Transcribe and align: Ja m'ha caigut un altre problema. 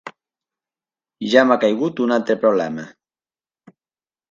Ja 1.33 1.43
m'ha 1.51 1.59
caigut 1.65 2.03
un 2.07 2.15
altre 2.17 2.39
problema. 2.47 2.89